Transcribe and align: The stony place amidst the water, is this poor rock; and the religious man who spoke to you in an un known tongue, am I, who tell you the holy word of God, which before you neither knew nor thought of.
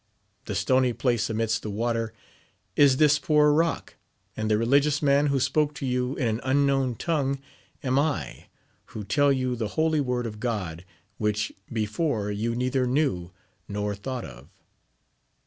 The 0.45 0.55
stony 0.55 0.93
place 0.93 1.29
amidst 1.29 1.61
the 1.61 1.69
water, 1.69 2.11
is 2.75 2.97
this 2.97 3.19
poor 3.19 3.51
rock; 3.53 3.97
and 4.35 4.49
the 4.49 4.57
religious 4.57 4.99
man 5.03 5.27
who 5.27 5.39
spoke 5.39 5.75
to 5.75 5.85
you 5.85 6.15
in 6.15 6.27
an 6.27 6.39
un 6.41 6.65
known 6.65 6.95
tongue, 6.95 7.39
am 7.83 7.99
I, 7.99 8.47
who 8.85 9.03
tell 9.03 9.31
you 9.31 9.55
the 9.55 9.67
holy 9.77 10.01
word 10.01 10.25
of 10.25 10.39
God, 10.39 10.85
which 11.19 11.53
before 11.71 12.31
you 12.31 12.55
neither 12.55 12.87
knew 12.87 13.29
nor 13.69 13.93
thought 13.93 14.25
of. 14.25 14.47